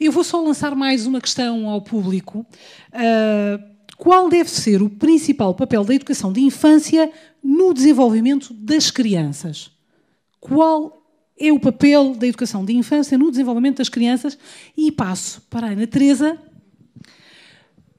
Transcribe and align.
Eu 0.00 0.10
vou 0.10 0.24
só 0.24 0.40
lançar 0.40 0.74
mais 0.74 1.06
uma 1.06 1.20
questão 1.20 1.68
ao 1.68 1.82
público. 1.82 2.46
Uh, 2.90 3.62
qual 3.98 4.30
deve 4.30 4.48
ser 4.48 4.80
o 4.80 4.88
principal 4.88 5.54
papel 5.54 5.84
da 5.84 5.94
educação 5.94 6.32
de 6.32 6.40
infância 6.40 7.12
no 7.44 7.74
desenvolvimento 7.74 8.54
das 8.54 8.90
crianças? 8.90 9.70
Qual 10.40 11.04
é 11.38 11.52
o 11.52 11.60
papel 11.60 12.14
da 12.14 12.26
educação 12.26 12.64
de 12.64 12.74
infância 12.74 13.18
no 13.18 13.30
desenvolvimento 13.30 13.76
das 13.76 13.90
crianças? 13.90 14.38
E 14.74 14.90
passo 14.90 15.42
para 15.50 15.66
a 15.66 15.70
Ana 15.72 15.86
Teresa 15.86 16.38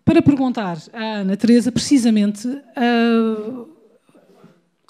para 0.04 0.23
perguntar 0.23 0.79
à 0.91 1.18
Ana 1.18 1.38
Teresa, 1.38 1.71
precisamente, 1.71 2.47
uh, 2.47 3.70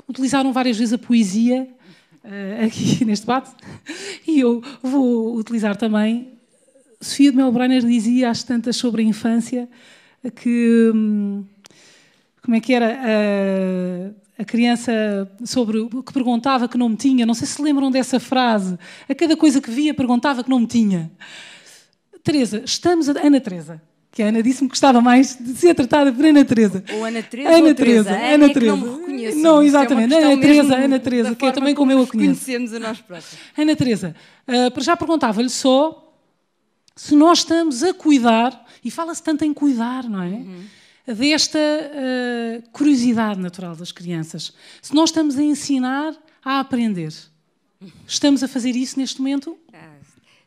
utilizaram 0.07 0.54
várias 0.54 0.78
vezes 0.78 0.93
a 0.93 0.98
poesia 0.98 1.68
uh, 2.23 2.65
aqui 2.65 3.04
neste 3.06 3.25
debate, 3.25 3.51
e 4.25 4.39
eu 4.39 4.64
vou 4.82 5.36
utilizar 5.36 5.75
também. 5.75 6.40
Sofia 7.01 7.32
de 7.32 7.37
Melbrenner 7.37 7.83
dizia 7.83 8.29
às 8.29 8.43
tantas 8.43 8.75
sobre 8.75 9.01
a 9.01 9.05
infância 9.05 9.68
que. 10.36 10.92
Hum, 10.93 11.43
como 12.43 12.55
é 12.55 12.59
que 12.59 12.73
era? 12.73 13.00
A, 14.37 14.42
a 14.42 14.46
criança 14.46 15.32
sobre 15.43 15.87
que 16.06 16.14
perguntava 16.14 16.68
que 16.68 16.78
não 16.78 16.89
me 16.89 16.95
tinha, 16.95 17.25
não 17.25 17.33
sei 17.33 17.47
se 17.47 17.61
lembram 17.61 17.92
dessa 17.92 18.19
frase. 18.19 18.78
A 19.07 19.15
cada 19.15 19.36
coisa 19.36 19.59
que 19.61 19.69
via 19.69 19.93
perguntava 19.93 20.43
que 20.43 20.50
não 20.50 20.59
me 20.59 20.68
tinha. 20.68 21.11
Teresa, 22.23 22.61
estamos 22.64 23.09
a. 23.09 23.14
Ana 23.25 23.39
Teresa, 23.39 23.81
que 24.11 24.21
a 24.21 24.28
Ana 24.28 24.43
disse-me 24.43 24.68
que 24.68 24.73
gostava 24.73 25.01
mais 25.01 25.37
de 25.39 25.56
ser 25.56 25.73
tratada 25.73 26.11
por 26.11 26.23
Ana 26.23 26.45
Teresa. 26.45 26.83
Ou 26.93 27.06
Ana 27.06 27.23
Teresa 27.23 27.50
Ana 27.50 27.68
ou 27.68 27.75
Teresa. 27.75 28.04
Teresa. 28.04 28.25
Ana, 28.25 28.33
Ana 28.33 28.54
Teresa. 28.54 28.75
não 28.75 28.78
me 28.78 29.00
reconheço. 29.00 29.37
Não, 29.37 29.61
é 29.61 29.65
exatamente. 29.65 30.14
É 30.14 30.23
Ana 30.23 30.42
Teresa, 30.42 30.75
Ana 30.75 31.00
Teresa, 31.00 31.36
que 31.36 31.45
é 31.45 31.51
também 31.51 31.73
como 31.73 31.92
eu 31.92 32.02
a 32.02 32.08
conheço. 32.08 32.45
Conhecemos 32.45 32.73
a 32.73 32.80
nós 32.80 33.00
próprios. 33.00 33.33
Ana 33.58 33.75
Teresa, 33.75 34.16
uh, 34.48 34.81
já 34.81 34.95
perguntava-lhe 34.95 35.50
só 35.50 36.11
se 36.95 37.16
nós 37.16 37.39
estamos 37.39 37.84
a 37.84 37.94
cuidar, 37.94 38.66
e 38.84 38.92
fala-se 38.92 39.23
tanto 39.23 39.44
em 39.44 39.53
cuidar, 39.53 40.03
não 40.03 40.22
é? 40.22 40.30
Uhum. 40.30 40.66
Desta 41.08 41.59
uh, 41.59 42.70
curiosidade 42.72 43.39
natural 43.39 43.75
das 43.75 43.92
crianças. 43.92 44.53
Se 44.81 44.94
nós 44.94 45.09
estamos 45.09 45.38
a 45.38 45.44
ensinar 45.44 46.16
a 46.44 46.59
aprender. 46.59 47.14
Estamos 48.08 48.44
a 48.44 48.48
fazer 48.48 48.75
isso 48.75 49.00
neste 49.00 49.20
momento? 49.20 49.58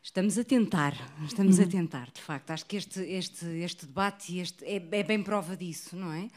Estamos 0.05 0.37
a 0.37 0.43
tentar, 0.43 0.93
estamos 1.25 1.57
uhum. 1.57 1.65
a 1.65 1.67
tentar, 1.67 2.11
de 2.11 2.21
facto. 2.21 2.51
Acho 2.51 2.63
que 2.67 2.77
este, 2.77 3.01
este, 3.01 3.43
este 3.45 3.87
debate 3.87 4.37
este 4.37 4.63
é, 4.63 4.75
é, 4.75 5.03
bem 5.03 5.23
prova 5.23 5.57
disso, 5.57 5.95
não 5.95 6.13
é? 6.13 6.29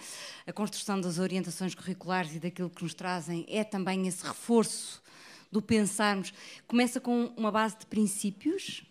A 0.47 0.53
construção 0.55 0.99
das 0.99 1.19
orientações 1.19 1.75
curriculares 1.75 2.35
e 2.35 2.41
daquilo 2.41 2.71
que 2.71 2.83
nos 2.83 2.95
trazem 2.95 3.45
é 3.47 3.63
também 3.63 4.09
esse 4.09 4.27
reforço 4.27 5.03
do 5.53 5.61
pensarmos. 5.61 6.33
Começa 6.67 6.99
com 6.99 7.27
uma 7.37 7.53
base 7.53 7.77
de 7.81 7.87
princípios, 7.87 8.85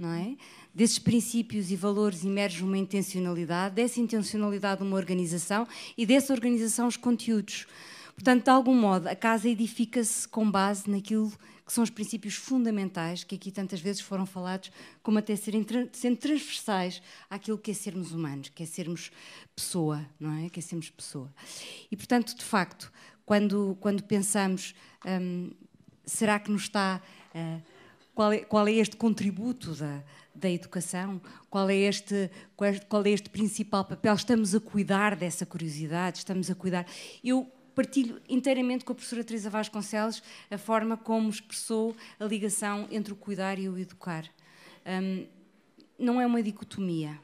não 0.00 0.12
é? 0.14 0.34
Desses 0.74 0.98
princípios 0.98 1.70
e 1.70 1.76
valores 1.76 2.24
emerge 2.24 2.64
uma 2.64 2.78
intencionalidade, 2.78 3.74
dessa 3.74 4.00
intencionalidade 4.00 4.82
uma 4.82 4.96
organização 4.96 5.68
e 5.96 6.06
dessa 6.06 6.32
organização 6.32 6.88
os 6.88 6.96
conteúdos. 6.96 7.66
Portanto, 8.14 8.44
de 8.44 8.50
algum 8.50 8.74
modo, 8.74 9.08
a 9.08 9.14
casa 9.14 9.48
edifica-se 9.48 10.26
com 10.26 10.50
base 10.50 10.88
naquilo 10.88 11.30
que 11.66 11.72
são 11.72 11.84
os 11.84 11.90
princípios 11.90 12.34
fundamentais 12.34 13.24
que 13.24 13.34
aqui 13.34 13.52
tantas 13.52 13.80
vezes 13.80 14.00
foram 14.00 14.24
falados, 14.24 14.72
como 15.02 15.18
até 15.18 15.36
serem 15.36 15.64
sendo 15.92 16.16
transversais 16.16 17.02
àquilo 17.28 17.58
que 17.58 17.70
é 17.70 17.74
sermos 17.74 18.12
humanos, 18.12 18.48
que 18.48 18.62
é 18.62 18.66
sermos 18.66 19.12
pessoa, 19.54 20.04
não 20.18 20.32
é? 20.32 20.48
Que 20.48 20.60
é 20.60 20.62
sermos 20.62 20.90
pessoa. 20.90 21.32
E 21.90 21.96
portanto, 21.96 22.34
de 22.34 22.44
facto, 22.44 22.90
quando 23.24 23.76
quando 23.80 24.02
pensamos, 24.02 24.74
hum, 25.06 25.52
será 26.04 26.40
que 26.40 26.50
nos 26.50 26.62
está 26.62 27.00
uh, 27.34 27.62
qual, 28.20 28.32
é, 28.34 28.38
qual 28.40 28.68
é 28.68 28.72
este 28.72 28.96
contributo 28.96 29.74
da 29.74 30.02
da 30.34 30.50
educação? 30.50 31.20
Qual 31.48 31.68
é, 31.68 31.76
este, 31.76 32.30
qual 32.88 33.04
é 33.04 33.10
este 33.10 33.30
principal 33.30 33.84
papel? 33.84 34.14
Estamos 34.14 34.54
a 34.54 34.60
cuidar 34.60 35.16
dessa 35.16 35.44
curiosidade? 35.44 36.18
Estamos 36.18 36.50
a 36.50 36.54
cuidar. 36.54 36.86
Eu 37.22 37.50
partilho 37.74 38.20
inteiramente 38.28 38.84
com 38.84 38.92
a 38.92 38.94
professora 38.94 39.24
Teresa 39.24 39.50
Vasconcelos 39.50 40.22
a 40.50 40.56
forma 40.58 40.96
como 40.96 41.30
expressou 41.30 41.96
a 42.18 42.24
ligação 42.24 42.86
entre 42.90 43.12
o 43.12 43.16
cuidar 43.16 43.58
e 43.58 43.68
o 43.68 43.78
educar. 43.78 44.24
Um, 44.86 45.26
não 45.98 46.20
é 46.20 46.26
uma 46.26 46.42
dicotomia. 46.42 47.18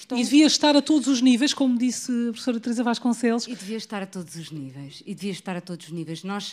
Estão... 0.00 0.16
E 0.16 0.24
devia 0.24 0.46
estar 0.46 0.74
a 0.74 0.80
todos 0.80 1.06
os 1.08 1.20
níveis, 1.20 1.52
como 1.52 1.76
disse 1.76 2.10
a 2.10 2.32
professora 2.32 2.58
Teresa 2.58 2.82
Vasconcelos. 2.82 3.46
E 3.46 3.54
devia 3.54 3.76
estar 3.76 4.02
a 4.02 4.06
todos 4.06 4.34
os 4.34 4.50
níveis. 4.50 5.02
E 5.04 5.14
devia 5.14 5.30
estar 5.30 5.54
a 5.56 5.60
todos 5.60 5.86
os 5.86 5.92
níveis. 5.92 6.24
Nós, 6.24 6.52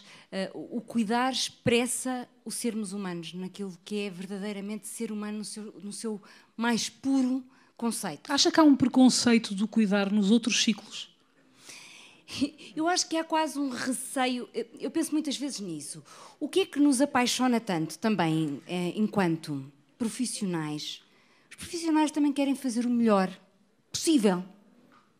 uh, 0.54 0.78
o 0.78 0.82
cuidar 0.82 1.32
expressa 1.32 2.28
o 2.44 2.52
sermos 2.52 2.92
humanos, 2.92 3.34
naquilo 3.34 3.74
que 3.86 4.02
é 4.02 4.10
verdadeiramente 4.10 4.88
ser 4.88 5.14
humano 5.14 5.40
no 5.40 5.46
seu, 5.46 5.64
no 5.82 5.94
seu 5.94 6.22
mais 6.58 6.90
puro 6.90 7.42
conceito. 7.78 8.32
Acha 8.32 8.52
que 8.52 8.60
há 8.60 8.64
um 8.64 8.76
preconceito 8.76 9.56
do 9.56 9.66
cuidar 9.66 10.12
nos 10.12 10.30
outros 10.30 10.62
ciclos? 10.62 11.10
Eu 12.76 12.86
acho 12.90 13.08
que 13.08 13.16
há 13.16 13.24
quase 13.24 13.58
um 13.58 13.70
receio. 13.70 14.50
Eu 14.78 14.92
penso 14.92 15.14
muitas 15.14 15.38
vezes 15.38 15.62
nisso. 15.62 16.04
O 16.38 16.50
que 16.50 16.62
é 16.62 16.66
que 16.66 16.82
nos 16.82 17.00
apaixona 17.00 17.62
tanto 17.62 17.98
também, 17.98 18.62
eh, 18.68 18.92
enquanto 18.96 19.72
profissionais? 19.98 21.02
Os 21.58 21.64
profissionais 21.64 22.12
também 22.12 22.32
querem 22.32 22.56
fazer 22.56 22.86
o 22.86 22.90
melhor 22.90 23.30
possível. 23.92 24.44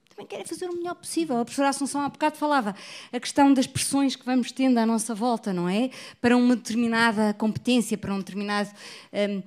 Também 0.10 0.28
querem 0.28 0.46
fazer 0.46 0.70
o 0.70 0.76
melhor 0.76 0.96
possível. 0.96 1.38
A 1.40 1.44
professora 1.44 1.70
Assunção 1.70 2.02
há 2.02 2.10
bocado 2.10 2.38
falava 2.38 2.76
a 3.12 3.20
questão 3.20 3.54
das 3.54 3.66
pressões 3.66 4.16
que 4.16 4.24
vamos 4.24 4.52
tendo 4.52 4.78
à 4.78 4.86
nossa 4.86 5.16
volta, 5.16 5.52
não 5.52 5.68
é? 5.68 5.90
Para 6.22 6.38
uma 6.38 6.56
determinada 6.56 7.34
competência, 7.34 7.98
para 7.98 8.14
um 8.14 8.20
determinado 8.20 8.70
um, 9.14 9.44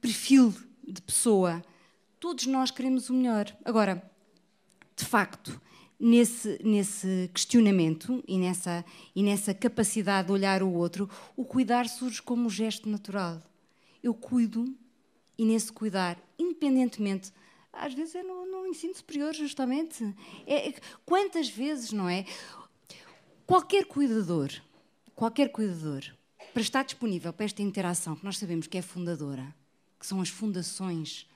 perfil 0.00 0.54
de 0.86 1.00
pessoa. 1.00 1.64
Todos 2.20 2.46
nós 2.46 2.70
queremos 2.70 3.08
o 3.08 3.14
melhor. 3.14 3.54
Agora, 3.64 4.02
de 4.94 5.04
facto, 5.04 5.60
nesse, 5.98 6.60
nesse 6.62 7.30
questionamento 7.32 8.22
e 8.28 8.38
nessa, 8.38 8.84
e 9.14 9.22
nessa 9.22 9.54
capacidade 9.54 10.28
de 10.28 10.32
olhar 10.32 10.62
o 10.62 10.70
outro, 10.70 11.08
o 11.34 11.44
cuidar 11.44 11.88
surge 11.88 12.20
como 12.20 12.46
um 12.46 12.50
gesto 12.50 12.88
natural. 12.88 13.42
Eu 14.02 14.14
cuido 14.14 14.74
e 15.38 15.44
nesse 15.44 15.72
cuidar, 15.72 16.18
independentemente, 16.38 17.32
às 17.72 17.92
vezes 17.92 18.14
é 18.14 18.22
no, 18.22 18.46
no 18.46 18.66
ensino 18.66 18.94
superior, 18.94 19.34
justamente. 19.34 20.04
É, 20.46 20.68
é, 20.68 20.74
quantas 21.04 21.48
vezes, 21.48 21.92
não 21.92 22.08
é? 22.08 22.24
Qualquer 23.46 23.84
cuidador, 23.84 24.50
qualquer 25.14 25.50
cuidador, 25.50 26.02
para 26.52 26.62
estar 26.62 26.82
disponível 26.82 27.32
para 27.32 27.44
esta 27.44 27.62
interação 27.62 28.16
que 28.16 28.24
nós 28.24 28.38
sabemos 28.38 28.66
que 28.66 28.78
é 28.78 28.82
fundadora, 28.82 29.54
que 30.00 30.06
são 30.06 30.20
as 30.20 30.28
fundações 30.28 31.26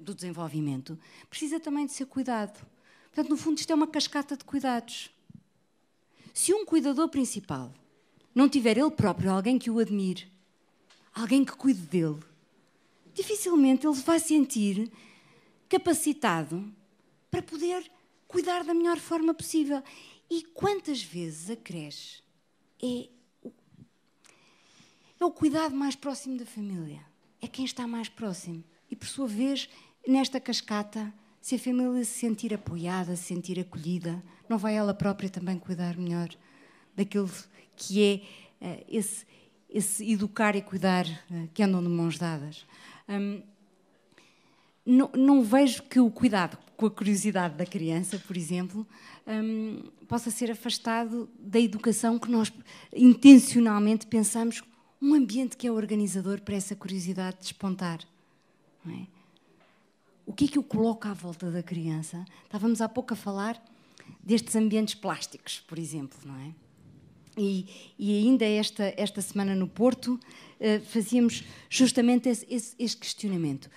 do 0.00 0.14
desenvolvimento, 0.14 0.98
precisa 1.30 1.60
também 1.60 1.86
de 1.86 1.92
ser 1.92 2.06
cuidado 2.06 2.66
Portanto, 3.16 3.30
no 3.30 3.38
fundo, 3.38 3.58
isto 3.58 3.72
é 3.72 3.74
uma 3.74 3.86
cascata 3.86 4.36
de 4.36 4.44
cuidados. 4.44 5.10
Se 6.34 6.52
um 6.52 6.66
cuidador 6.66 7.08
principal 7.08 7.72
não 8.34 8.46
tiver 8.46 8.76
ele 8.76 8.90
próprio 8.90 9.30
alguém 9.30 9.58
que 9.58 9.70
o 9.70 9.78
admire, 9.78 10.30
alguém 11.14 11.42
que 11.42 11.56
cuide 11.56 11.80
dele, 11.80 12.18
dificilmente 13.16 13.86
ele 13.86 13.96
vai 13.96 14.20
sentir 14.20 14.92
capacitado 15.68 16.70
para 17.30 17.42
poder 17.42 17.90
cuidar 18.28 18.62
da 18.62 18.74
melhor 18.74 18.98
forma 18.98 19.32
possível. 19.32 19.82
E 20.30 20.42
quantas 20.42 21.02
vezes 21.02 21.48
a 21.50 21.56
creche 21.56 22.22
é 22.80 23.08
o, 23.42 23.52
é 25.18 25.24
o 25.24 25.30
cuidado 25.30 25.74
mais 25.74 25.96
próximo 25.96 26.36
da 26.36 26.44
família? 26.44 27.00
É 27.40 27.48
quem 27.48 27.64
está 27.64 27.86
mais 27.86 28.08
próximo. 28.08 28.62
E, 28.90 28.94
por 28.94 29.08
sua 29.08 29.26
vez, 29.26 29.68
nesta 30.06 30.38
cascata, 30.38 31.12
se 31.40 31.54
a 31.54 31.58
família 31.58 32.04
se 32.04 32.18
sentir 32.18 32.52
apoiada, 32.52 33.16
se 33.16 33.24
sentir 33.24 33.58
acolhida, 33.58 34.22
não 34.48 34.58
vai 34.58 34.74
ela 34.74 34.92
própria 34.92 35.30
também 35.30 35.58
cuidar 35.58 35.96
melhor 35.96 36.28
daquilo 36.94 37.30
que 37.76 38.02
é 38.02 38.66
uh, 38.66 38.84
esse, 38.88 39.24
esse, 39.68 40.10
educar 40.10 40.56
e 40.56 40.62
cuidar 40.62 41.06
uh, 41.06 41.48
que 41.52 41.62
andam 41.62 41.82
de 41.82 41.88
mãos 41.88 42.18
dadas? 42.18 42.66
Um, 43.08 43.42
não, 44.84 45.10
não, 45.14 45.42
vejo 45.42 45.82
que 45.82 45.98
o 45.98 46.10
cuidado 46.10 46.56
com 46.76 46.86
a 46.86 46.90
curiosidade 46.90 47.56
da 47.56 47.66
criança, 47.66 48.18
por 48.18 48.36
exemplo, 48.36 48.86
um, 49.26 49.82
possa 50.06 50.30
ser 50.30 50.50
afastado 50.50 51.28
da 51.38 51.58
educação 51.58 52.18
que 52.18 52.30
nós 52.30 52.52
intencionalmente 52.94 54.06
pensamos 54.06 54.62
um 55.02 55.14
ambiente 55.14 55.56
que 55.56 55.66
é 55.66 55.72
organizador 55.72 56.40
para 56.40 56.54
essa 56.54 56.76
curiosidade 56.76 57.38
despontar. 57.40 58.00
É? 58.88 59.16
o 60.26 60.32
que 60.32 60.46
é 60.46 60.48
que 60.48 60.58
eu 60.58 60.62
coloco 60.62 61.06
à 61.06 61.14
volta 61.14 61.50
da 61.50 61.62
criança? 61.62 62.24
Estávamos 62.44 62.80
há 62.80 62.88
pouco 62.88 63.14
a 63.14 63.16
falar 63.16 63.62
destes 64.20 64.56
ambientes 64.56 64.94
plásticos, 64.94 65.60
por 65.60 65.78
exemplo, 65.78 66.18
não 66.24 66.36
é? 66.36 66.52
E, 67.36 67.66
e 67.98 68.18
ainda 68.18 68.44
esta, 68.44 68.94
esta 68.96 69.20
semana 69.20 69.54
no 69.54 69.68
Porto 69.68 70.14
uh, 70.14 70.80
fazíamos 70.86 71.44
justamente 71.68 72.28
esse, 72.28 72.46
esse, 72.48 72.74
esse 72.78 72.96
questionamento. 72.96 73.70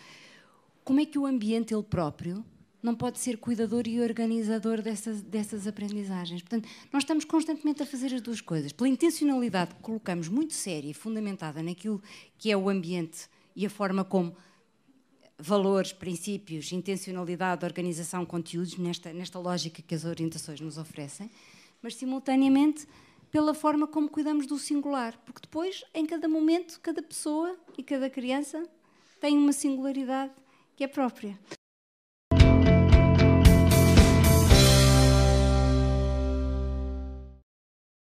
Como 0.84 1.00
é 1.00 1.06
que 1.06 1.20
o 1.20 1.26
ambiente 1.26 1.74
ele 1.74 1.84
próprio 1.84 2.44
não 2.82 2.96
pode 2.96 3.20
ser 3.20 3.38
cuidador 3.38 3.88
e 3.88 4.00
organizador 4.00 4.82
dessas, 4.82 5.22
dessas 5.22 5.68
aprendizagens. 5.68 6.42
Portanto, 6.42 6.68
nós 6.92 7.04
estamos 7.04 7.26
constantemente 7.26 7.84
a 7.84 7.86
fazer 7.86 8.14
as 8.14 8.22
duas 8.22 8.40
coisas. 8.40 8.72
Pela 8.72 8.88
intencionalidade 8.88 9.76
que 9.76 9.82
colocamos 9.82 10.30
muito 10.30 10.54
séria 10.54 10.90
e 10.90 10.94
fundamentada 10.94 11.62
naquilo 11.62 12.02
que 12.38 12.50
é 12.50 12.56
o 12.56 12.70
ambiente 12.70 13.28
e 13.56 13.66
a 13.66 13.70
forma 13.70 14.04
como 14.06 14.36
valores, 15.38 15.94
princípios, 15.94 16.72
intencionalidade, 16.72 17.66
organização, 17.66 18.26
conteúdos, 18.26 18.78
nesta, 18.78 19.14
nesta 19.14 19.40
lógica 19.40 19.82
que 19.82 19.96
as 19.96 20.06
orientações 20.06 20.60
nos 20.60 20.78
oferecem, 20.78 21.30
mas 21.82 21.96
simultaneamente 21.96 22.88
pela 23.32 23.54
forma 23.54 23.88
como 23.88 24.10
cuidamos 24.10 24.46
do 24.46 24.58
singular, 24.58 25.18
porque 25.26 25.42
depois, 25.42 25.84
em 25.94 26.06
cada 26.06 26.28
momento, 26.28 26.80
cada 26.82 27.02
pessoa 27.02 27.56
e 27.78 27.84
cada 27.84 28.10
criança 28.10 28.64
tem 29.20 29.38
uma 29.38 29.54
singularidade 29.54 30.34
que 30.76 30.84
é 30.84 30.88
própria. 30.88 31.38